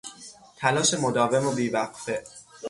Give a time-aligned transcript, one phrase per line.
[0.57, 2.23] تلاش مداوم و بیوقفه